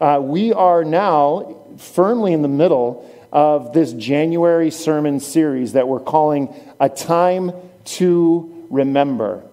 [0.00, 6.00] Uh, we are now firmly in the middle of this January sermon series that we're
[6.00, 7.52] calling A Time
[7.84, 9.44] to Remember.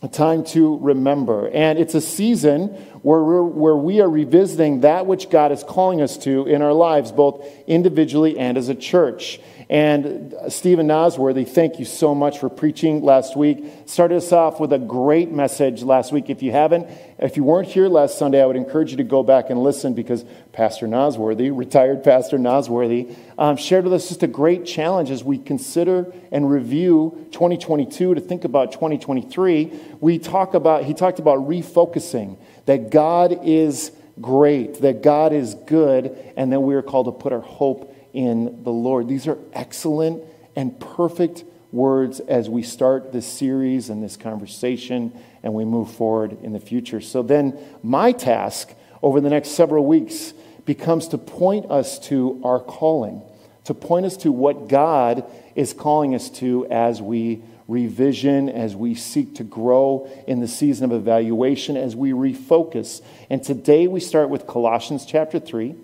[0.00, 1.48] A time to remember.
[1.48, 2.68] And it's a season
[3.02, 7.10] where, where we are revisiting that which God is calling us to in our lives,
[7.10, 9.40] both individually and as a church.
[9.70, 13.62] And Stephen Nosworthy, thank you so much for preaching last week.
[13.84, 16.30] Started us off with a great message last week.
[16.30, 19.22] If you haven't, if you weren't here last Sunday, I would encourage you to go
[19.22, 24.26] back and listen because Pastor Nosworthy, retired Pastor Nosworthy, um, shared with us just a
[24.26, 29.78] great challenge as we consider and review 2022 to think about 2023.
[30.00, 36.16] We talk about, he talked about refocusing, that God is great, that God is good,
[36.38, 39.08] and that we are called to put our hope in the Lord.
[39.08, 40.22] These are excellent
[40.56, 45.12] and perfect words as we start this series and this conversation
[45.42, 47.00] and we move forward in the future.
[47.00, 50.32] So then, my task over the next several weeks
[50.64, 53.22] becomes to point us to our calling,
[53.64, 58.94] to point us to what God is calling us to as we revision, as we
[58.94, 63.02] seek to grow in the season of evaluation, as we refocus.
[63.28, 65.76] And today we start with Colossians chapter 3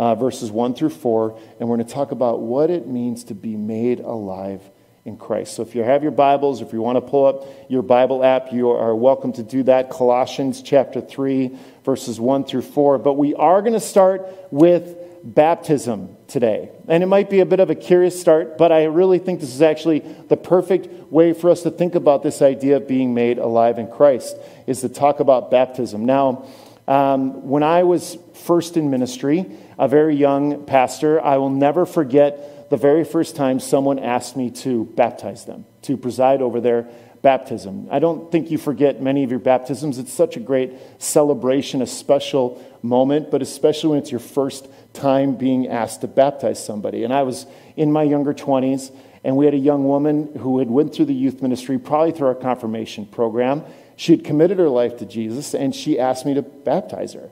[0.00, 3.34] uh, verses 1 through 4, and we're going to talk about what it means to
[3.34, 4.62] be made alive
[5.04, 5.54] in Christ.
[5.54, 8.50] So if you have your Bibles, if you want to pull up your Bible app,
[8.50, 9.90] you are welcome to do that.
[9.90, 12.96] Colossians chapter 3, verses 1 through 4.
[12.96, 16.70] But we are going to start with baptism today.
[16.88, 19.54] And it might be a bit of a curious start, but I really think this
[19.54, 23.36] is actually the perfect way for us to think about this idea of being made
[23.36, 24.34] alive in Christ,
[24.66, 26.06] is to talk about baptism.
[26.06, 26.46] Now,
[26.88, 29.46] um, when I was first in ministry,
[29.80, 34.50] a very young pastor, I will never forget the very first time someone asked me
[34.50, 36.86] to baptize them, to preside over their
[37.22, 37.88] baptism.
[37.90, 39.98] I don't think you forget many of your baptisms.
[39.98, 45.36] It's such a great celebration, a special moment, but especially when it's your first time
[45.36, 47.02] being asked to baptize somebody.
[47.02, 50.70] And I was in my younger 20s, and we had a young woman who had
[50.70, 53.64] went through the youth ministry, probably through our confirmation program.
[53.96, 57.30] She had committed her life to Jesus, and she asked me to baptize her.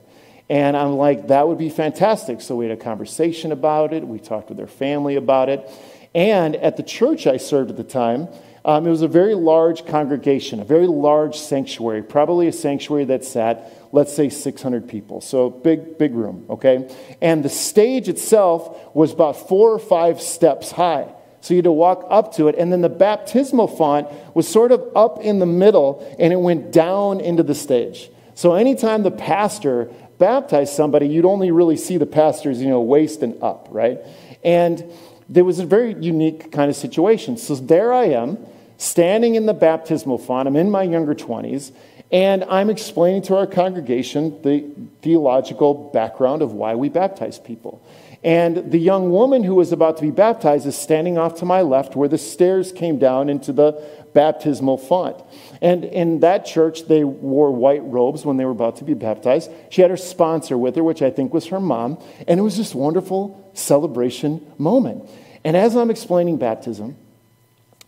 [0.49, 2.41] And I'm like, that would be fantastic.
[2.41, 4.07] So we had a conversation about it.
[4.07, 5.69] We talked with their family about it.
[6.15, 8.29] And at the church I served at the time,
[8.65, 13.23] um, it was a very large congregation, a very large sanctuary, probably a sanctuary that
[13.23, 15.21] sat, let's say, 600 people.
[15.21, 16.89] So big, big room, okay?
[17.21, 21.07] And the stage itself was about four or five steps high.
[21.41, 22.55] So you had to walk up to it.
[22.57, 26.71] And then the baptismal font was sort of up in the middle and it went
[26.73, 28.09] down into the stage.
[28.35, 33.23] So anytime the pastor baptize somebody, you'd only really see the pastor's, you know, waist
[33.23, 33.99] and up, right?
[34.43, 34.83] And
[35.27, 37.37] there was a very unique kind of situation.
[37.37, 38.37] So there I am,
[38.77, 40.47] standing in the baptismal font.
[40.47, 41.71] I'm in my younger 20s,
[42.11, 44.65] and I'm explaining to our congregation the
[45.01, 47.81] theological background of why we baptize people.
[48.23, 51.61] And the young woman who was about to be baptized is standing off to my
[51.61, 53.81] left where the stairs came down into the
[54.13, 55.23] baptismal font.
[55.61, 59.49] And in that church, they wore white robes when they were about to be baptized.
[59.69, 61.97] She had her sponsor with her, which I think was her mom.
[62.27, 65.09] And it was this wonderful celebration moment.
[65.45, 66.97] And as I'm explaining baptism,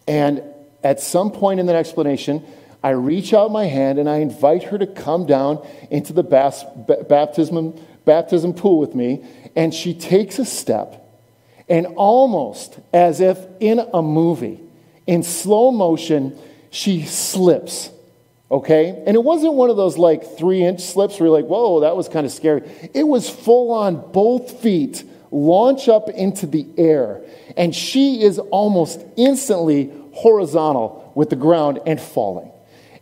[0.07, 0.41] and
[0.81, 2.45] at some point in that explanation,
[2.83, 7.85] I reach out my hand and I invite her to come down into the baptism,
[8.05, 9.23] baptism pool with me.
[9.55, 11.05] And she takes a step,
[11.67, 14.61] and almost as if in a movie,
[15.07, 16.37] in slow motion,
[16.69, 17.89] she slips.
[18.49, 19.03] Okay?
[19.05, 21.95] And it wasn't one of those like three inch slips where you're like, whoa, that
[21.95, 22.61] was kind of scary.
[22.93, 27.21] It was full on both feet launch up into the air.
[27.55, 32.51] And she is almost instantly horizontal with the ground and falling.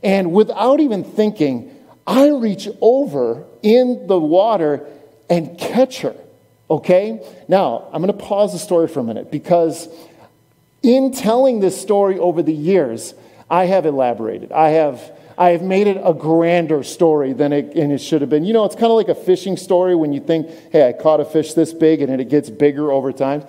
[0.04, 4.88] And without even thinking, I reach over in the water
[5.30, 6.16] and catch her.
[6.69, 7.22] Okay?
[7.47, 9.90] Now, I'm going to pause the story for a minute because
[10.84, 13.13] in telling this story over the years,
[13.50, 14.52] I have elaborated.
[14.52, 18.29] I have, I have made it a grander story than it, and it should have
[18.29, 18.46] been.
[18.46, 21.20] You know, it's kind of like a fishing story when you think, hey, I caught
[21.20, 23.44] a fish this big and it gets bigger over time.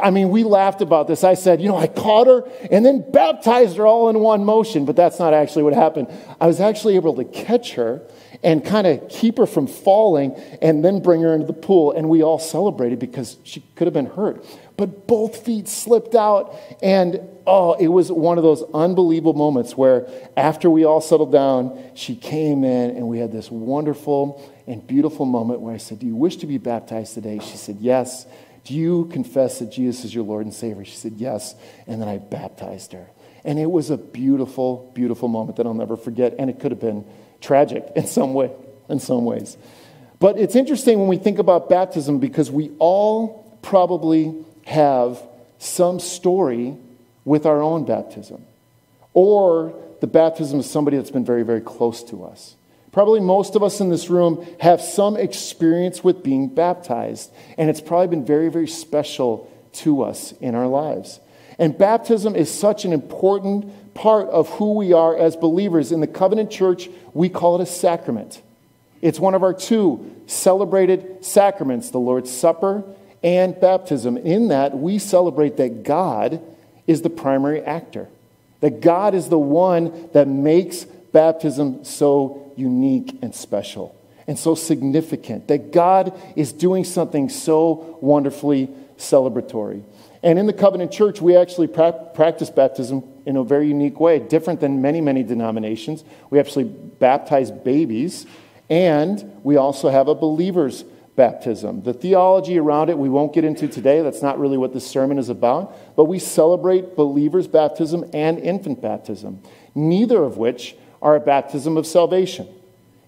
[0.00, 1.24] I mean, we laughed about this.
[1.24, 4.84] I said, you know, I caught her and then baptized her all in one motion,
[4.84, 6.08] but that's not actually what happened.
[6.38, 8.02] I was actually able to catch her
[8.42, 11.92] and kind of keep her from falling and then bring her into the pool.
[11.92, 14.44] And we all celebrated because she could have been hurt
[14.76, 16.54] but both feet slipped out.
[16.82, 21.90] And oh, it was one of those unbelievable moments where after we all settled down,
[21.94, 26.06] she came in and we had this wonderful and beautiful moment where I said, Do
[26.06, 27.38] you wish to be baptized today?
[27.38, 28.26] She said, Yes.
[28.64, 30.84] Do you confess that Jesus is your Lord and Savior?
[30.84, 31.54] She said, Yes.
[31.86, 33.08] And then I baptized her.
[33.44, 36.34] And it was a beautiful, beautiful moment that I'll never forget.
[36.38, 37.06] And it could have been
[37.46, 38.50] tragic in some way,
[38.88, 39.56] in some ways.
[40.18, 45.22] But it's interesting when we think about baptism because we all probably have
[45.58, 46.76] some story
[47.24, 48.44] with our own baptism
[49.12, 52.56] or the baptism of somebody that's been very, very close to us.
[52.92, 57.80] Probably most of us in this room have some experience with being baptized, and it's
[57.80, 61.20] probably been very, very special to us in our lives.
[61.58, 65.90] And baptism is such an important part of who we are as believers.
[65.90, 68.42] In the covenant church, we call it a sacrament.
[69.00, 72.84] It's one of our two celebrated sacraments, the Lord's Supper
[73.22, 74.16] and baptism.
[74.18, 76.40] In that, we celebrate that God
[76.86, 78.08] is the primary actor,
[78.60, 83.94] that God is the one that makes baptism so unique and special
[84.28, 88.68] and so significant, that God is doing something so wonderfully
[88.98, 89.82] celebratory.
[90.26, 94.18] And in the covenant church, we actually pra- practice baptism in a very unique way,
[94.18, 96.02] different than many, many denominations.
[96.30, 98.26] We actually baptize babies
[98.68, 100.82] and we also have a believer's
[101.14, 101.84] baptism.
[101.84, 104.02] The theology around it we won't get into today.
[104.02, 105.94] That's not really what this sermon is about.
[105.94, 109.40] But we celebrate believer's baptism and infant baptism,
[109.76, 112.48] neither of which are a baptism of salvation.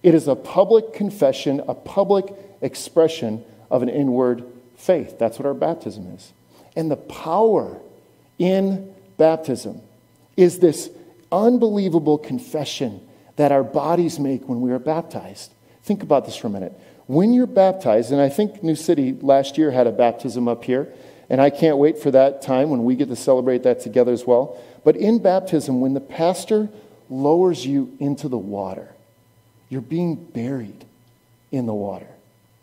[0.04, 4.44] It is a public confession, a public expression of an inward
[4.76, 5.18] faith.
[5.18, 6.32] That's what our baptism is.
[6.78, 7.76] And the power
[8.38, 9.80] in baptism
[10.36, 10.88] is this
[11.32, 13.00] unbelievable confession
[13.34, 15.52] that our bodies make when we are baptized.
[15.82, 16.72] Think about this for a minute.
[17.08, 20.86] When you're baptized, and I think New City last year had a baptism up here,
[21.28, 24.24] and I can't wait for that time when we get to celebrate that together as
[24.24, 24.56] well.
[24.84, 26.68] But in baptism, when the pastor
[27.10, 28.88] lowers you into the water,
[29.68, 30.84] you're being buried
[31.50, 32.06] in the water,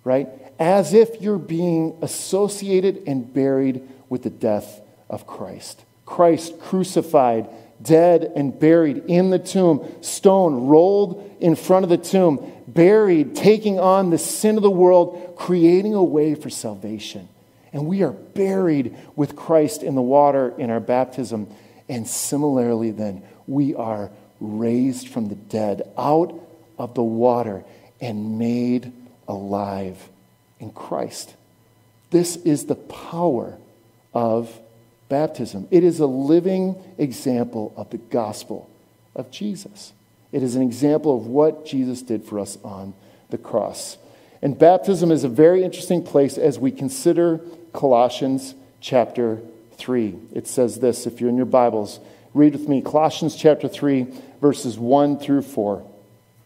[0.05, 0.29] right?
[0.57, 5.83] As if you're being associated and buried with the death of Christ.
[6.05, 7.49] Christ crucified
[7.81, 13.79] dead and buried in the tomb, stone rolled in front of the tomb, buried, taking
[13.79, 17.27] on the sin of the world, creating a way for salvation.
[17.73, 21.47] And we are buried with Christ in the water in our baptism.
[21.89, 26.33] And similarly, then, we are raised from the dead out
[26.77, 27.63] of the water
[27.99, 28.91] and made
[29.27, 30.09] alive
[30.59, 31.35] in Christ.
[32.11, 33.57] This is the power
[34.15, 34.49] of
[35.09, 35.67] baptism.
[35.69, 38.69] It is a living example of the gospel
[39.15, 39.93] of Jesus.
[40.31, 42.93] It is an example of what Jesus did for us on
[43.29, 43.97] the cross.
[44.41, 47.39] And baptism is a very interesting place as we consider
[47.73, 49.41] Colossians chapter
[49.77, 50.15] 3.
[50.33, 51.99] It says this, if you're in your Bibles,
[52.33, 54.07] read with me Colossians chapter 3,
[54.41, 55.91] verses 1 through 4.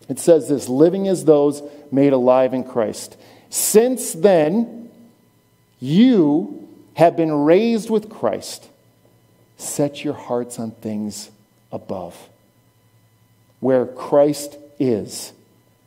[0.08, 1.62] It says this living as those
[1.92, 3.16] made alive in Christ.
[3.50, 4.90] Since then,
[5.80, 6.59] you
[7.00, 8.68] have been raised with Christ,
[9.56, 11.32] set your hearts on things
[11.72, 12.28] above,
[13.62, 15.32] where Christ is,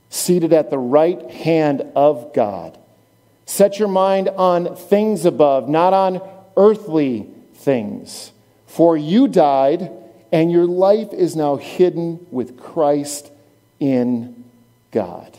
[0.09, 2.79] seated at the right hand of God.
[3.45, 6.23] Set your mind on things above, not on
[6.57, 8.33] earthly things.
[8.67, 9.91] For you died,
[10.33, 13.31] and your life is now hidden with Christ
[13.79, 14.45] in
[14.93, 15.37] God.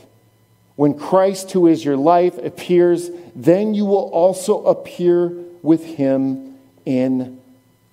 [0.76, 6.56] When Christ, who is your life, appears, then you will also appear with him
[6.86, 7.42] in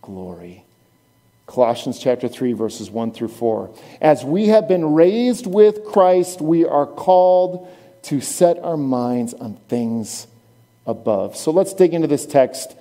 [0.02, 0.64] glory.
[1.46, 3.74] Colossians chapter 3, verses 1 through 4.
[4.00, 7.68] As we have been raised with Christ, we are called
[8.02, 10.26] to set our minds on things
[10.86, 11.36] above.
[11.36, 12.76] So let's dig into this text.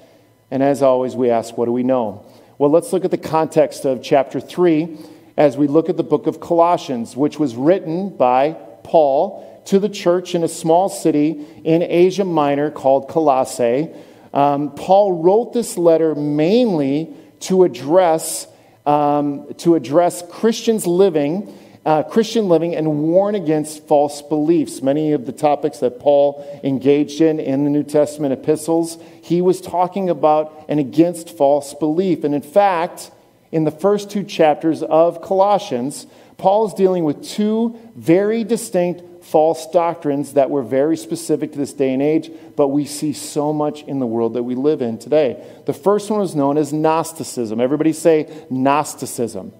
[0.52, 2.26] And as always, we ask, what do we know?
[2.58, 4.98] Well, let's look at the context of chapter 3
[5.38, 9.90] as we look at the book of Colossians, which was written by Paul to the
[9.90, 13.90] church in a small city in Asia Minor called Colossae
[14.34, 18.48] um, Paul wrote this letter mainly to address,
[18.86, 21.54] um, to address Christians living,
[21.86, 24.82] uh, Christian living, and warn against false beliefs.
[24.82, 29.62] Many of the topics that Paul engaged in in the New Testament epistles, he was
[29.62, 32.24] talking about and against false belief.
[32.24, 33.12] And in fact,
[33.52, 36.06] in the first two chapters of Colossians,
[36.38, 41.74] Paul is dealing with two very distinct false doctrines that were very specific to this
[41.74, 44.98] day and age, but we see so much in the world that we live in
[44.98, 45.44] today.
[45.66, 47.62] The first one was known as Gnosticism.
[47.62, 49.54] Everybody say Gnosticism.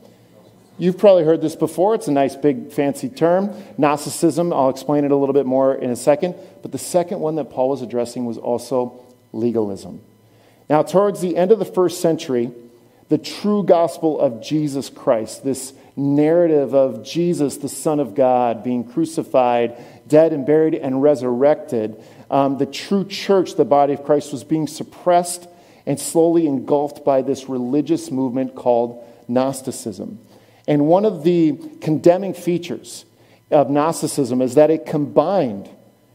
[0.80, 1.94] You've probably heard this before.
[1.94, 3.54] It's a nice, big, fancy term.
[3.78, 6.36] Gnosticism, I'll explain it a little bit more in a second.
[6.62, 10.02] But the second one that Paul was addressing was also legalism.
[10.70, 12.52] Now, towards the end of the first century,
[13.10, 18.84] the true gospel of Jesus Christ, this narrative of Jesus, the Son of God, being
[18.84, 19.78] crucified,
[20.08, 22.02] dead and buried and resurrected,
[22.32, 25.48] um, the true church, the body of Christ, was being suppressed
[25.86, 30.20] and slowly engulfed by this religious movement called Gnosticism.
[30.68, 33.06] And one of the condemning features
[33.50, 35.70] of Gnosticism is that it combined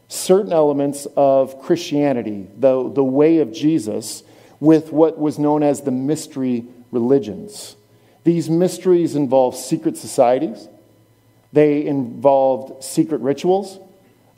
[0.07, 4.23] certain elements of Christianity, the, the way of Jesus,
[4.59, 7.75] with what was known as the mystery religions.
[8.25, 10.67] These mysteries involved secret societies,
[11.53, 13.79] they involved secret rituals.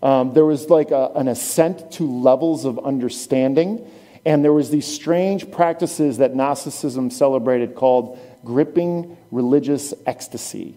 [0.03, 3.89] Um, there was like a, an ascent to levels of understanding,
[4.25, 10.75] and there was these strange practices that Gnosticism celebrated called gripping religious ecstasy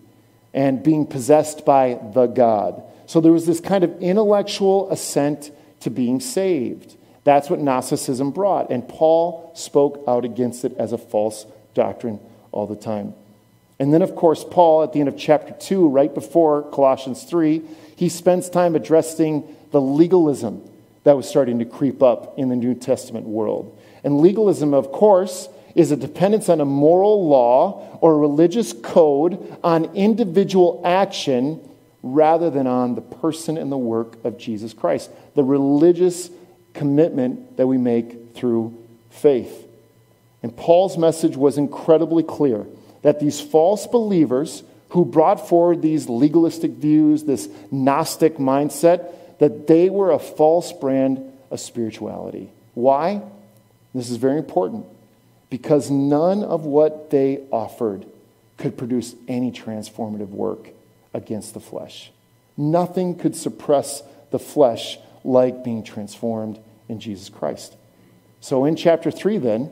[0.55, 2.81] and being possessed by the God.
[3.07, 5.51] So there was this kind of intellectual ascent
[5.81, 6.97] to being saved.
[7.25, 8.71] That's what Gnosticism brought.
[8.71, 12.21] And Paul spoke out against it as a false doctrine
[12.53, 13.15] all the time.
[13.79, 17.63] And then, of course, Paul, at the end of chapter 2, right before Colossians 3,
[17.97, 20.63] he spends time addressing the legalism
[21.05, 23.79] that was starting to creep up in the New Testament world.
[24.05, 29.57] And legalism, of course, is a dependence on a moral law or a religious code
[29.63, 31.61] on individual action
[32.03, 35.11] rather than on the person and the work of Jesus Christ.
[35.35, 36.31] The religious
[36.75, 38.77] commitment that we make through
[39.11, 39.67] faith.
[40.43, 42.67] And Paul's message was incredibly clear
[43.03, 49.89] that these false believers who brought forward these legalistic views, this Gnostic mindset, that they
[49.89, 52.51] were a false brand of spirituality.
[52.75, 53.23] Why?
[53.95, 54.87] This is very important.
[55.49, 58.07] Because none of what they offered
[58.57, 60.69] could produce any transformative work
[61.15, 62.13] against the flesh.
[62.57, 67.77] Nothing could suppress the flesh like being transformed in Jesus Christ.
[68.41, 69.71] So in chapter 3, then,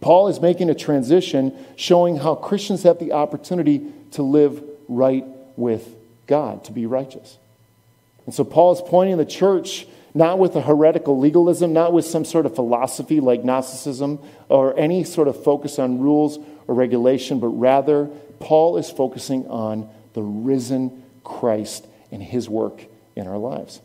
[0.00, 5.24] Paul is making a transition showing how Christians have the opportunity to live right
[5.56, 5.94] with
[6.26, 7.38] God, to be righteous.
[8.26, 12.24] And so Paul is pointing the church not with a heretical legalism, not with some
[12.24, 17.48] sort of philosophy like Gnosticism or any sort of focus on rules or regulation, but
[17.48, 18.06] rather
[18.38, 22.84] Paul is focusing on the risen Christ and his work
[23.16, 23.80] in our lives.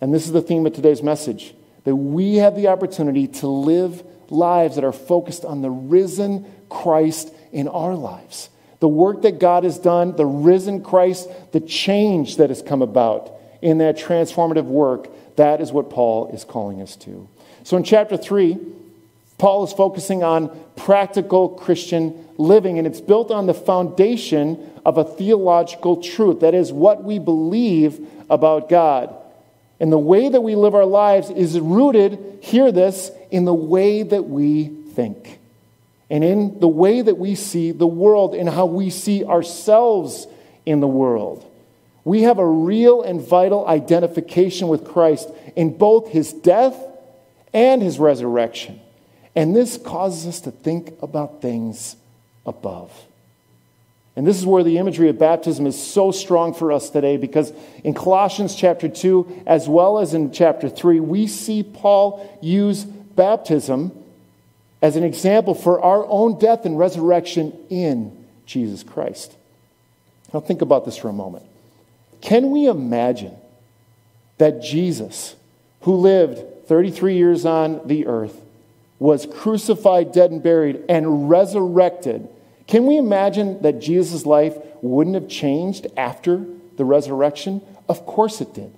[0.00, 4.02] And this is the theme of today's message that we have the opportunity to live
[4.30, 8.48] lives that are focused on the risen Christ in our lives.
[8.80, 13.32] The work that God has done, the risen Christ, the change that has come about
[13.62, 17.28] in that transformative work, that is what Paul is calling us to.
[17.62, 18.58] So in chapter 3,
[19.38, 25.04] Paul is focusing on practical Christian living, and it's built on the foundation of a
[25.04, 26.40] theological truth.
[26.40, 29.14] That is, what we believe about God.
[29.80, 34.04] And the way that we live our lives is rooted, hear this, in the way
[34.04, 35.40] that we think
[36.08, 40.28] and in the way that we see the world and how we see ourselves
[40.64, 41.44] in the world.
[42.04, 46.76] We have a real and vital identification with Christ in both his death
[47.52, 48.80] and his resurrection.
[49.34, 51.96] And this causes us to think about things
[52.46, 52.92] above.
[54.14, 57.52] And this is where the imagery of baptism is so strong for us today because
[57.82, 62.86] in Colossians chapter 2, as well as in chapter 3, we see Paul use
[63.16, 63.92] baptism
[64.82, 69.34] as an example for our own death and resurrection in Jesus Christ.
[70.32, 71.46] Now, think about this for a moment.
[72.20, 73.34] Can we imagine
[74.38, 75.36] that Jesus,
[75.82, 78.40] who lived 33 years on the earth,
[78.98, 82.28] was crucified, dead, and buried, and resurrected?
[82.66, 86.44] Can we imagine that Jesus' life wouldn't have changed after
[86.76, 87.60] the resurrection?
[87.88, 88.72] Of course it did.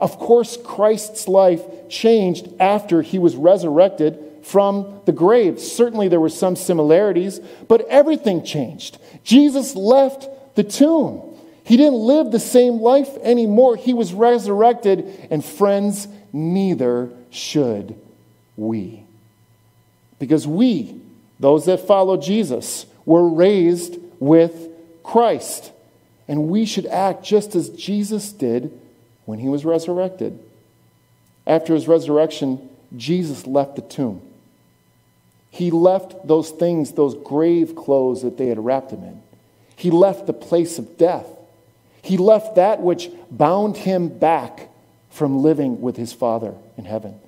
[0.00, 5.60] Of course, Christ's life changed after he was resurrected from the grave.
[5.60, 8.98] Certainly, there were some similarities, but everything changed.
[9.22, 11.22] Jesus left the tomb.
[11.64, 13.76] He didn't live the same life anymore.
[13.76, 17.98] He was resurrected, and friends, neither should
[18.56, 19.04] we.
[20.18, 21.00] Because we,
[21.40, 24.68] those that follow Jesus, were raised with
[25.02, 25.72] Christ.
[26.28, 28.78] And we should act just as Jesus did
[29.24, 30.38] when he was resurrected.
[31.46, 34.22] After his resurrection, Jesus left the tomb.
[35.50, 39.22] He left those things, those grave clothes that they had wrapped him in.
[39.76, 41.26] He left the place of death.
[42.02, 44.68] He left that which bound him back
[45.10, 47.18] from living with his Father in heaven.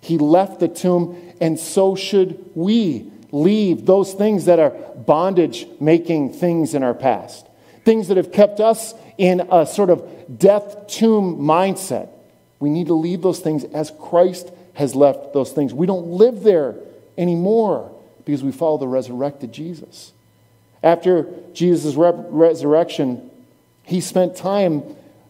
[0.00, 6.32] He left the tomb, and so should we leave those things that are bondage making
[6.32, 7.45] things in our past,
[7.86, 12.08] things that have kept us in a sort of death tomb mindset.
[12.58, 15.72] We need to leave those things as Christ has left those things.
[15.72, 16.74] We don't live there
[17.16, 17.92] anymore
[18.24, 20.12] because we follow the resurrected Jesus.
[20.82, 23.30] After Jesus' re- resurrection,
[23.84, 24.82] he spent time,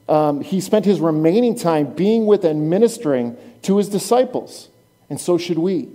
[0.09, 4.71] um, he spent his remaining time being with and ministering to his disciples.
[5.11, 5.91] And so should we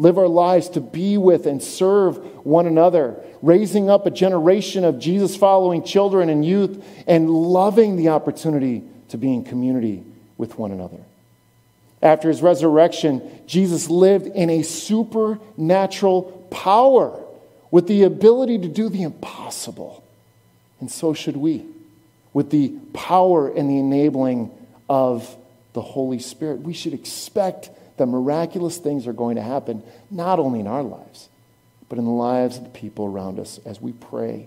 [0.00, 4.98] live our lives to be with and serve one another, raising up a generation of
[4.98, 10.04] Jesus following children and youth, and loving the opportunity to be in community
[10.38, 10.98] with one another.
[12.02, 17.22] After his resurrection, Jesus lived in a supernatural power
[17.70, 20.02] with the ability to do the impossible.
[20.80, 21.66] And so should we,
[22.32, 24.50] with the power and the enabling
[24.88, 25.36] of
[25.72, 26.60] the Holy Spirit.
[26.60, 31.28] We should expect that miraculous things are going to happen, not only in our lives,
[31.90, 34.46] but in the lives of the people around us as we pray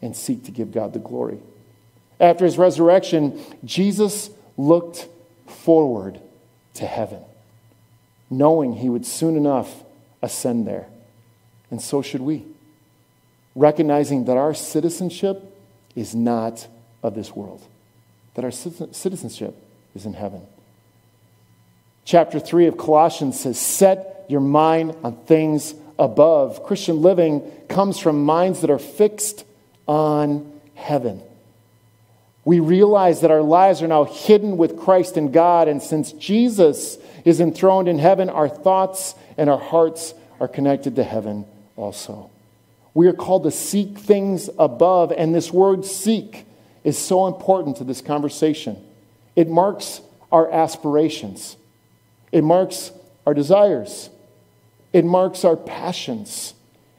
[0.00, 1.40] and seek to give God the glory.
[2.20, 5.08] After his resurrection, Jesus looked
[5.48, 6.20] forward
[6.74, 7.22] to heaven,
[8.30, 9.82] knowing he would soon enough
[10.22, 10.86] ascend there.
[11.70, 12.44] And so should we,
[13.56, 15.42] recognizing that our citizenship
[15.96, 16.68] is not
[17.02, 17.66] of this world,
[18.34, 19.56] that our citizenship
[19.96, 20.42] is in heaven.
[22.04, 26.64] Chapter 3 of Colossians says, Set your mind on things above.
[26.64, 29.44] Christian living comes from minds that are fixed
[29.86, 31.22] on heaven.
[32.44, 36.98] We realize that our lives are now hidden with Christ in God, and since Jesus
[37.24, 41.44] is enthroned in heaven, our thoughts and our hearts are connected to heaven
[41.76, 42.30] also.
[42.94, 46.44] We are called to seek things above, and this word seek
[46.82, 48.76] is so important to this conversation.
[49.36, 50.00] It marks
[50.32, 51.56] our aspirations,
[52.32, 52.90] it marks
[53.26, 54.10] our desires,
[54.92, 56.54] it marks our passions.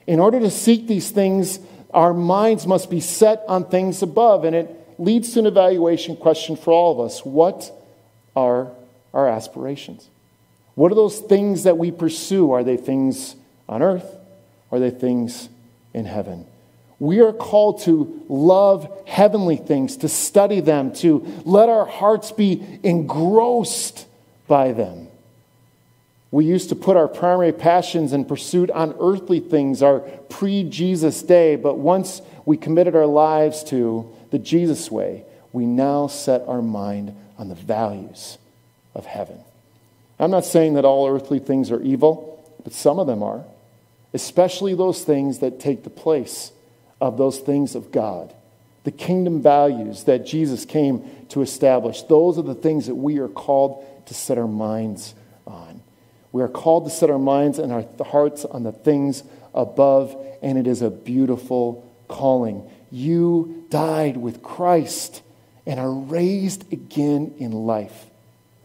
[0.05, 1.59] In order to seek these things,
[1.93, 6.55] our minds must be set on things above, and it leads to an evaluation question
[6.55, 7.25] for all of us.
[7.25, 7.71] What
[8.35, 8.71] are
[9.13, 10.09] our aspirations?
[10.75, 12.51] What are those things that we pursue?
[12.51, 13.35] Are they things
[13.69, 14.17] on earth?
[14.71, 15.49] Are they things
[15.93, 16.47] in heaven?
[16.99, 22.79] We are called to love heavenly things, to study them, to let our hearts be
[22.81, 24.07] engrossed
[24.47, 25.02] by them.
[26.33, 31.21] We used to put our primary passions and pursuit on earthly things, our pre Jesus
[31.21, 36.63] day, but once we committed our lives to the Jesus way, we now set our
[36.63, 38.39] mind on the values
[38.95, 39.37] of heaven.
[40.17, 43.43] I'm not saying that all earthly things are evil, but some of them are,
[44.11, 46.51] especially those things that take the place
[46.99, 48.33] of those things of God.
[48.85, 53.27] The kingdom values that Jesus came to establish, those are the things that we are
[53.27, 55.13] called to set our minds.
[56.33, 60.57] We are called to set our minds and our hearts on the things above, and
[60.57, 62.69] it is a beautiful calling.
[62.91, 65.21] You died with Christ
[65.65, 68.07] and are raised again in life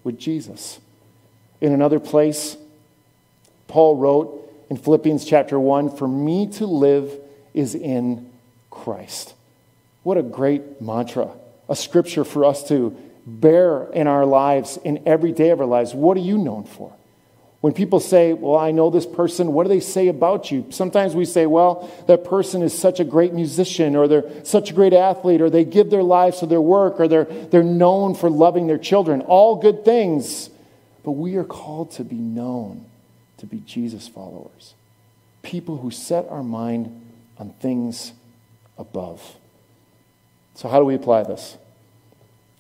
[0.03, 0.81] with Jesus.
[1.61, 2.57] In another place,
[3.69, 7.13] Paul wrote in Philippians chapter 1 For me to live
[7.53, 8.31] is in
[8.71, 9.35] Christ.
[10.05, 11.31] What a great mantra,
[11.69, 15.95] a scripture for us to bear in our lives, in every day of our lives.
[15.95, 16.95] What are you known for?
[17.61, 20.67] When people say, Well, I know this person, what do they say about you?
[20.71, 24.75] Sometimes we say, Well, that person is such a great musician, or they're such a
[24.75, 28.31] great athlete, or they give their lives to their work, or they're, they're known for
[28.31, 29.23] loving their children.
[29.23, 30.51] All good things.
[31.05, 32.85] But we are called to be known
[33.39, 34.75] to be Jesus followers,
[35.43, 37.07] people who set our mind
[37.39, 38.13] on things
[38.77, 39.37] above.
[40.55, 41.57] So, how do we apply this?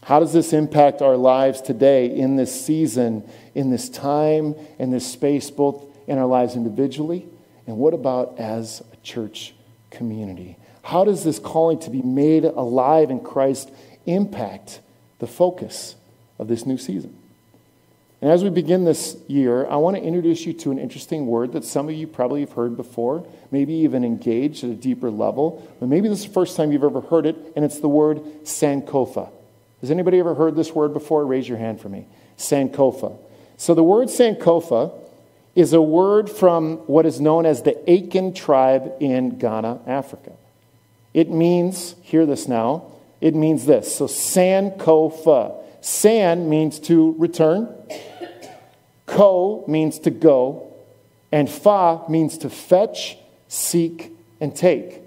[0.09, 5.07] How does this impact our lives today in this season, in this time, in this
[5.07, 7.27] space, both in our lives individually
[7.67, 9.53] and what about as a church
[9.91, 10.57] community?
[10.83, 13.71] How does this calling to be made alive in Christ
[14.07, 14.81] impact
[15.19, 15.95] the focus
[16.39, 17.15] of this new season?
[18.23, 21.53] And as we begin this year, I want to introduce you to an interesting word
[21.53, 25.71] that some of you probably have heard before, maybe even engaged at a deeper level,
[25.81, 28.23] but maybe this is the first time you've ever heard it, and it's the word
[28.45, 29.33] Sankofa.
[29.81, 31.25] Has anybody ever heard this word before?
[31.25, 32.07] Raise your hand for me.
[32.37, 33.17] Sankofa.
[33.57, 34.93] So the word Sankofa
[35.55, 40.33] is a word from what is known as the Akan tribe in Ghana, Africa.
[41.15, 43.97] It means, hear this now, it means this.
[43.97, 45.65] So Sankofa.
[45.81, 47.73] San means to return,
[49.07, 50.75] Ko means to go,
[51.33, 55.03] and Fa means to fetch, seek, and take.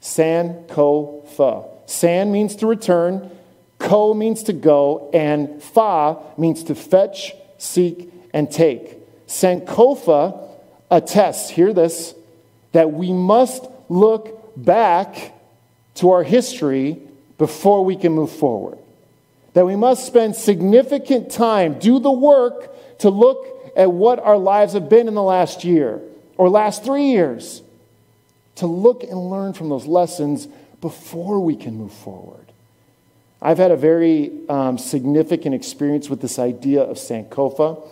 [0.00, 1.64] San, Ko, Fa.
[1.86, 3.30] San means to return,
[3.84, 8.96] Ko means to go, and Fa means to fetch, seek, and take.
[9.26, 10.48] Sankofa
[10.90, 12.14] attests, hear this,
[12.72, 15.34] that we must look back
[15.96, 16.98] to our history
[17.36, 18.78] before we can move forward.
[19.52, 24.72] That we must spend significant time, do the work to look at what our lives
[24.72, 26.00] have been in the last year
[26.38, 27.60] or last three years,
[28.56, 30.48] to look and learn from those lessons
[30.80, 32.43] before we can move forward.
[33.44, 37.86] I've had a very um, significant experience with this idea of Sankofa.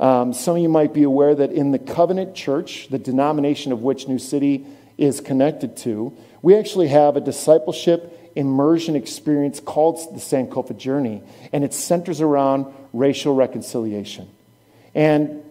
[0.00, 3.82] Um, some of you might be aware that in the Covenant Church, the denomination of
[3.82, 4.66] which New City
[4.98, 11.62] is connected to, we actually have a discipleship immersion experience called the Sankofa Journey, and
[11.62, 14.28] it centers around racial reconciliation.
[14.92, 15.44] And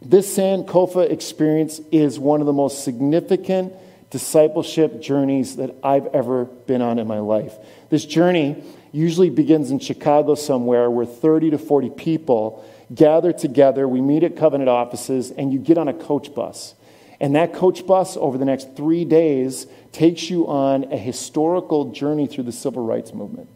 [0.00, 3.72] this Sankofa experience is one of the most significant
[4.10, 7.54] discipleship journeys that I've ever been on in my life.
[7.90, 13.86] This journey usually begins in Chicago somewhere where 30 to 40 people gather together.
[13.86, 16.74] We meet at Covenant offices, and you get on a coach bus.
[17.20, 22.26] And that coach bus, over the next three days, takes you on a historical journey
[22.26, 23.48] through the civil rights movement.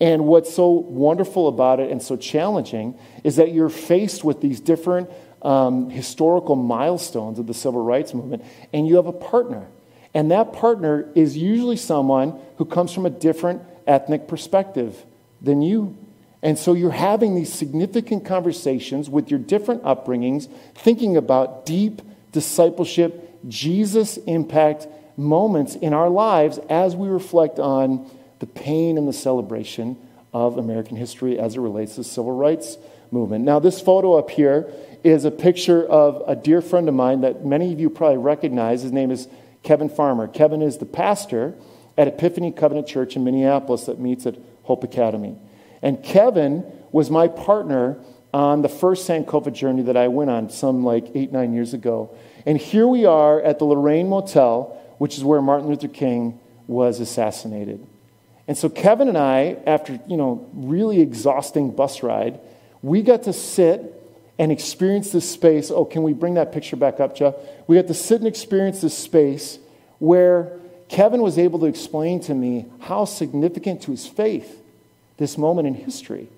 [0.00, 4.60] And what's so wonderful about it and so challenging is that you're faced with these
[4.60, 5.10] different
[5.42, 9.66] um, historical milestones of the civil rights movement, and you have a partner.
[10.14, 15.04] And that partner is usually someone who comes from a different ethnic perspective
[15.40, 15.96] than you.
[16.42, 23.40] And so you're having these significant conversations with your different upbringings, thinking about deep discipleship,
[23.48, 29.96] Jesus impact moments in our lives as we reflect on the pain and the celebration
[30.32, 32.76] of American history as it relates to the civil rights
[33.10, 33.44] movement.
[33.44, 34.70] Now, this photo up here
[35.02, 38.82] is a picture of a dear friend of mine that many of you probably recognize.
[38.82, 39.26] His name is
[39.62, 40.28] Kevin Farmer.
[40.28, 41.54] Kevin is the pastor
[41.98, 45.36] at Epiphany Covenant Church in Minneapolis that meets at Hope Academy.
[45.82, 47.98] And Kevin was my partner
[48.32, 52.16] on the first Sankofa journey that I went on some like eight, nine years ago.
[52.46, 57.00] And here we are at the Lorraine Motel, which is where Martin Luther King was
[57.00, 57.84] assassinated.
[58.46, 62.38] And so Kevin and I, after, you know, really exhausting bus ride,
[62.80, 63.94] we got to sit
[64.38, 65.70] and experience this space.
[65.70, 67.34] Oh, can we bring that picture back up, Jeff?
[67.66, 69.58] We got to sit and experience this space
[69.98, 70.58] where
[70.88, 74.62] Kevin was able to explain to me how significant to his faith
[75.18, 76.28] this moment in history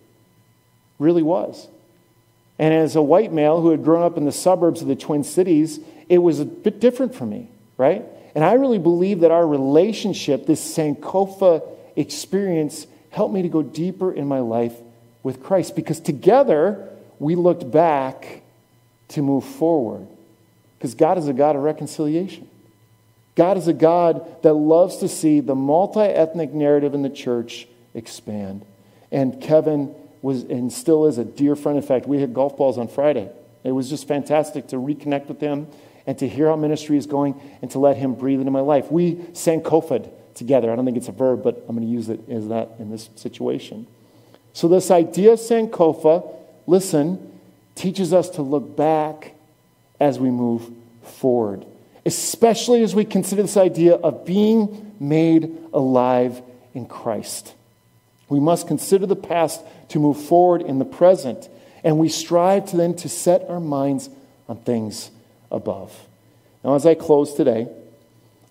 [0.98, 1.68] really was.
[2.58, 5.24] And as a white male who had grown up in the suburbs of the Twin
[5.24, 8.04] Cities, it was a bit different for me, right?
[8.34, 14.12] And I really believe that our relationship, this Sankofa experience, helped me to go deeper
[14.12, 14.74] in my life
[15.22, 16.86] with Christ because together
[17.18, 18.42] we looked back
[19.08, 20.06] to move forward.
[20.76, 22.49] Because God is a God of reconciliation.
[23.34, 27.68] God is a God that loves to see the multi ethnic narrative in the church
[27.94, 28.64] expand.
[29.10, 31.78] And Kevin was and still is a dear friend.
[31.78, 33.30] In fact, we had golf balls on Friday.
[33.64, 35.68] It was just fantastic to reconnect with him
[36.06, 38.90] and to hear how ministry is going and to let him breathe into my life.
[38.90, 40.72] We sankofed together.
[40.72, 42.90] I don't think it's a verb, but I'm going to use it as that in
[42.90, 43.86] this situation.
[44.52, 46.34] So, this idea of Sankofa,
[46.66, 47.38] listen,
[47.74, 49.34] teaches us to look back
[50.00, 50.70] as we move
[51.02, 51.64] forward
[52.10, 56.42] especially as we consider this idea of being made alive
[56.74, 57.54] in Christ.
[58.28, 61.48] We must consider the past to move forward in the present,
[61.84, 64.10] and we strive to then to set our minds
[64.48, 65.12] on things
[65.52, 65.96] above.
[66.64, 67.68] Now, as I close today,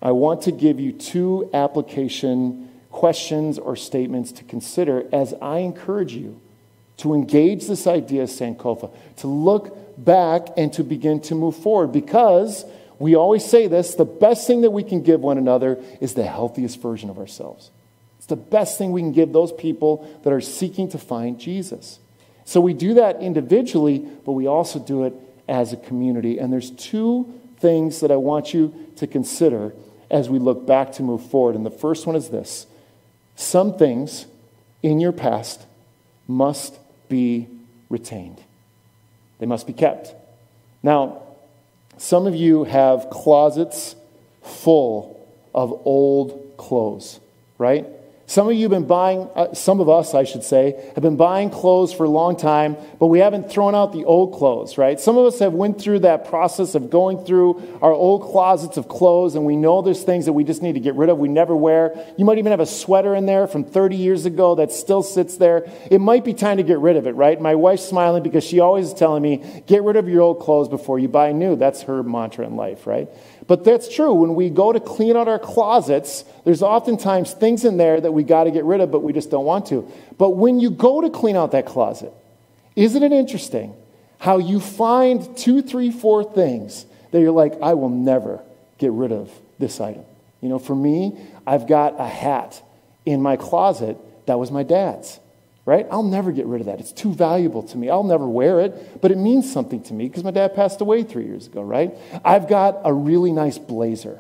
[0.01, 6.13] I want to give you two application questions or statements to consider as I encourage
[6.13, 6.39] you
[6.97, 11.91] to engage this idea of Sankofa, to look back and to begin to move forward
[11.91, 12.63] because
[12.99, 16.25] we always say this the best thing that we can give one another is the
[16.25, 17.71] healthiest version of ourselves.
[18.17, 21.99] It's the best thing we can give those people that are seeking to find Jesus.
[22.43, 25.13] So we do that individually, but we also do it
[25.47, 26.37] as a community.
[26.37, 29.73] And there's two things that I want you to consider
[30.11, 31.55] as we look back to move forward.
[31.55, 32.67] And the first one is this
[33.35, 34.25] some things
[34.83, 35.65] in your past
[36.27, 37.47] must be
[37.89, 38.43] retained,
[39.39, 40.13] they must be kept.
[40.83, 41.23] Now,
[41.99, 43.93] some of you have closets
[44.41, 47.19] full of old clothes,
[47.57, 47.85] right?
[48.29, 51.17] Some of you have been buying, uh, some of us, I should say, have been
[51.17, 54.99] buying clothes for a long time, but we haven't thrown out the old clothes, right?
[54.99, 58.87] Some of us have went through that process of going through our old closets of
[58.87, 61.27] clothes, and we know there's things that we just need to get rid of, we
[61.27, 61.95] never wear.
[62.19, 65.37] You might even have a sweater in there from 30 years ago that still sits
[65.37, 65.67] there.
[65.89, 67.41] It might be time to get rid of it, right?
[67.41, 70.69] My wife's smiling because she always is telling me, get rid of your old clothes
[70.69, 71.55] before you buy new.
[71.55, 73.09] That's her mantra in life, right?
[73.49, 74.13] But that's true.
[74.13, 78.21] When we go to clean out our closets, there's oftentimes things in there that we
[78.21, 79.91] got to get rid of, but we just don't want to.
[80.19, 82.13] But when you go to clean out that closet,
[82.75, 83.73] isn't it interesting
[84.19, 88.39] how you find two, three, four things that you're like, I will never
[88.77, 90.05] get rid of this item?
[90.41, 92.61] You know, for me, I've got a hat
[93.03, 95.19] in my closet that was my dad's
[95.65, 95.85] right?
[95.91, 96.79] I'll never get rid of that.
[96.79, 97.89] It's too valuable to me.
[97.89, 101.03] I'll never wear it, but it means something to me because my dad passed away
[101.03, 101.93] three years ago, right?
[102.25, 104.19] I've got a really nice blazer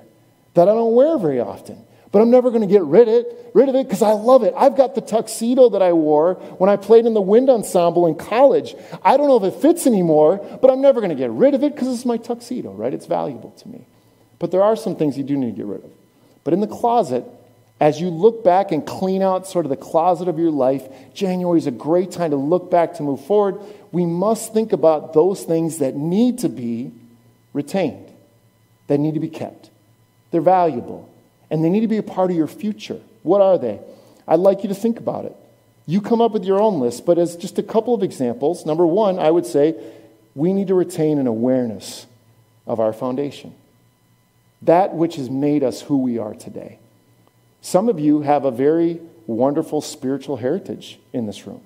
[0.53, 3.51] that I don't wear very often, but I'm never going to get rid of it,
[3.53, 4.53] rid of it because I love it.
[4.55, 8.15] I've got the tuxedo that I wore when I played in the wind ensemble in
[8.15, 8.75] college.
[9.03, 11.63] I don't know if it fits anymore, but I'm never going to get rid of
[11.63, 12.93] it because it's my tuxedo, right?
[12.93, 13.87] It's valuable to me.
[14.39, 15.91] But there are some things you do need to get rid of.
[16.43, 17.25] But in the closet,
[17.79, 21.57] As you look back and clean out sort of the closet of your life, January
[21.57, 23.59] is a great time to look back to move forward.
[23.91, 26.91] We must think about those things that need to be
[27.53, 28.11] retained,
[28.87, 29.69] that need to be kept.
[30.31, 31.09] They're valuable,
[31.49, 32.99] and they need to be a part of your future.
[33.23, 33.79] What are they?
[34.27, 35.35] I'd like you to think about it.
[35.85, 38.85] You come up with your own list, but as just a couple of examples, number
[38.85, 39.75] one, I would say
[40.35, 42.05] we need to retain an awareness
[42.67, 43.55] of our foundation,
[44.61, 46.77] that which has made us who we are today.
[47.61, 51.61] Some of you have a very wonderful spiritual heritage in this room,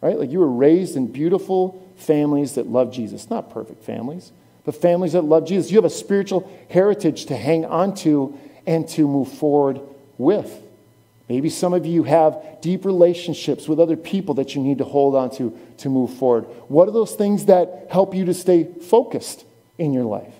[0.00, 0.18] right?
[0.18, 3.30] Like you were raised in beautiful families that love Jesus.
[3.30, 4.32] Not perfect families,
[4.64, 5.70] but families that love Jesus.
[5.70, 9.80] You have a spiritual heritage to hang on to and to move forward
[10.18, 10.60] with.
[11.28, 15.14] Maybe some of you have deep relationships with other people that you need to hold
[15.14, 16.44] on to to move forward.
[16.68, 19.44] What are those things that help you to stay focused
[19.78, 20.34] in your life?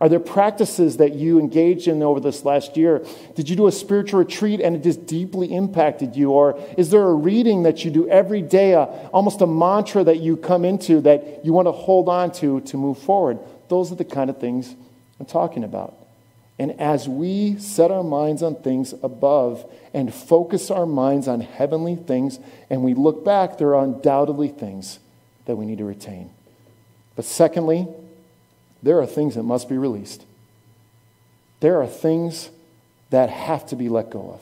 [0.00, 3.04] Are there practices that you engaged in over this last year?
[3.34, 6.30] Did you do a spiritual retreat and it just deeply impacted you?
[6.30, 10.20] Or is there a reading that you do every day, a, almost a mantra that
[10.20, 13.40] you come into that you want to hold on to to move forward?
[13.68, 14.76] Those are the kind of things
[15.18, 15.96] I'm talking about.
[16.60, 21.96] And as we set our minds on things above and focus our minds on heavenly
[21.96, 22.38] things,
[22.70, 25.00] and we look back, there are undoubtedly things
[25.46, 26.30] that we need to retain.
[27.16, 27.88] But secondly,
[28.82, 30.24] there are things that must be released.
[31.60, 32.50] There are things
[33.10, 34.40] that have to be let go of.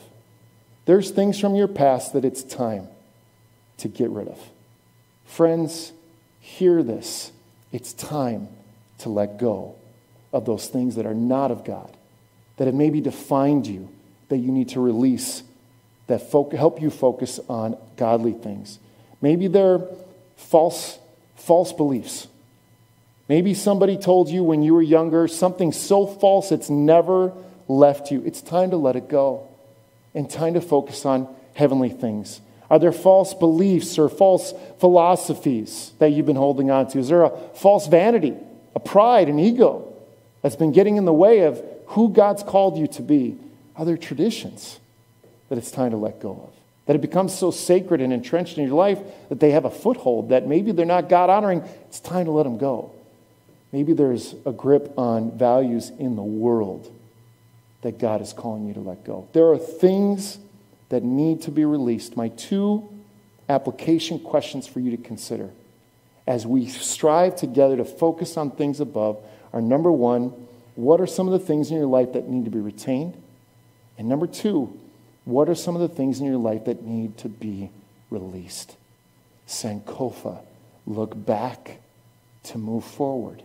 [0.85, 2.87] There's things from your past that it's time
[3.77, 4.39] to get rid of.
[5.25, 5.91] Friends,
[6.39, 7.31] hear this.
[7.71, 8.47] It's time
[8.99, 9.75] to let go
[10.31, 11.95] of those things that are not of God,
[12.57, 13.89] that have maybe defined you,
[14.29, 15.43] that you need to release,
[16.07, 18.79] that fo- help you focus on godly things.
[19.21, 19.81] Maybe they're
[20.35, 20.97] false,
[21.35, 22.27] false beliefs
[23.29, 27.33] Maybe somebody told you when you were younger something so false it's never
[27.67, 28.23] left you.
[28.25, 29.47] It's time to let it go
[30.15, 32.41] and time to focus on heavenly things.
[32.69, 36.99] Are there false beliefs or false philosophies that you've been holding on to?
[36.99, 38.35] Is there a false vanity,
[38.75, 39.93] a pride, an ego
[40.41, 43.37] that's been getting in the way of who God's called you to be?
[43.75, 44.79] Are there traditions
[45.49, 46.53] that it's time to let go of?
[46.87, 50.29] That it becomes so sacred and entrenched in your life that they have a foothold,
[50.29, 51.63] that maybe they're not God honoring?
[51.87, 52.91] It's time to let them go.
[53.71, 56.93] Maybe there's a grip on values in the world
[57.81, 59.27] that God is calling you to let go.
[59.33, 60.39] There are things
[60.89, 62.15] that need to be released.
[62.15, 62.87] My two
[63.49, 65.49] application questions for you to consider
[66.27, 69.17] as we strive together to focus on things above
[69.53, 70.33] are number one,
[70.75, 73.21] what are some of the things in your life that need to be retained?
[73.97, 74.77] And number two,
[75.23, 77.71] what are some of the things in your life that need to be
[78.09, 78.75] released?
[79.47, 80.39] Sankofa,
[80.85, 81.79] look back
[82.43, 83.41] to move forward.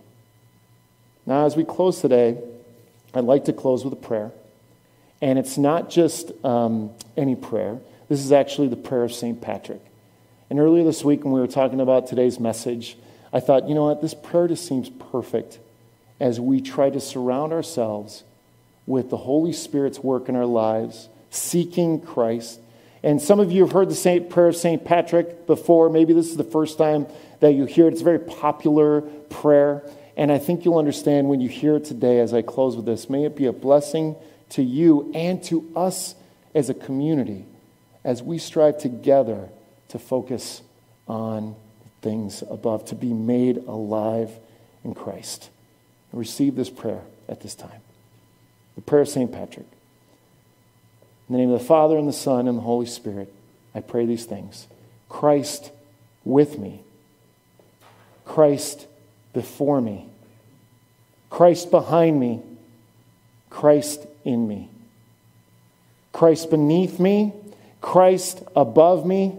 [1.27, 2.39] Now, as we close today,
[3.15, 4.33] I'd like to close with a prayer.
[5.21, 9.41] And it's not just um, any prayer, this is actually the prayer of St.
[9.41, 9.81] Patrick.
[10.51, 12.99] And earlier this week, when we were talking about today's message,
[13.33, 15.59] I thought, you know what, this prayer just seems perfect
[16.21, 18.25] as we try to surround ourselves
[18.87, 22.61] with the Holy Spirit's work in our lives, seeking Christ.
[23.03, 24.85] And some of you have heard the Saint, prayer of St.
[24.85, 25.89] Patrick before.
[25.89, 27.07] Maybe this is the first time
[27.41, 27.93] that you hear it.
[27.93, 29.83] It's a very popular prayer.
[30.17, 33.09] And I think you'll understand when you hear it today as I close with this.
[33.09, 34.17] May it be a blessing
[34.51, 36.15] to you and to us
[36.55, 37.47] as a community
[38.05, 39.49] as we strive together
[39.89, 40.63] to focus
[41.09, 41.55] on
[42.03, 44.31] things above, to be made alive
[44.85, 45.49] in Christ.
[46.11, 47.81] And receive this prayer at this time.
[48.75, 49.31] The prayer of St.
[49.33, 49.67] Patrick.
[51.29, 53.33] In the name of the Father, and the Son, and the Holy Spirit,
[53.75, 54.67] I pray these things.
[55.09, 55.71] Christ
[56.25, 56.83] with me.
[58.25, 58.87] Christ
[59.33, 60.07] before me,
[61.31, 62.43] Christ behind me,
[63.51, 64.69] Christ in me,
[66.13, 67.33] Christ beneath me,
[67.81, 69.39] Christ above me,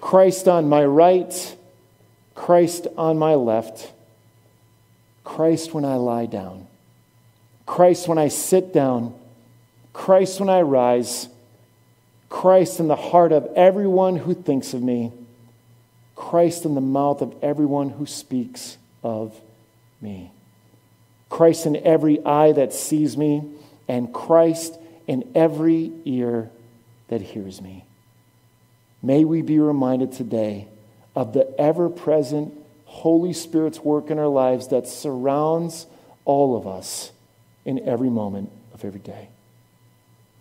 [0.00, 1.56] Christ on my right,
[2.34, 3.92] Christ on my left,
[5.24, 6.66] Christ when I lie down,
[7.66, 9.14] Christ when I sit down,
[9.92, 11.28] Christ when I rise,
[12.30, 15.12] Christ in the heart of everyone who thinks of me,
[16.14, 19.38] Christ in the mouth of everyone who speaks of
[20.00, 20.30] me.
[21.28, 23.42] Christ in every eye that sees me,
[23.86, 26.50] and Christ in every ear
[27.08, 27.84] that hears me.
[29.02, 30.68] May we be reminded today
[31.14, 35.86] of the ever present Holy Spirit's work in our lives that surrounds
[36.24, 37.12] all of us
[37.64, 39.28] in every moment of every day.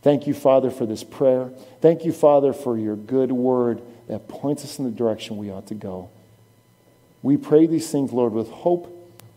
[0.02, 1.50] Thank you, Father, for this prayer.
[1.82, 5.68] Thank you, Father, for your good word that points us in the direction we ought
[5.68, 6.10] to go.
[7.22, 8.94] We pray these things, Lord, with hope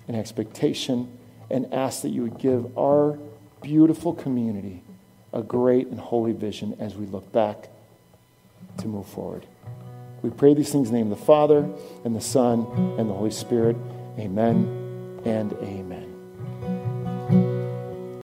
[0.06, 1.16] and expectation
[1.50, 3.18] and ask that you would give our
[3.62, 4.82] beautiful community
[5.32, 7.68] a great and holy vision as we look back
[8.78, 9.46] to move forward.
[10.22, 11.68] We pray these things in the name of the Father,
[12.04, 12.66] and the Son,
[12.98, 13.76] and the Holy Spirit.
[14.18, 16.09] Amen and amen.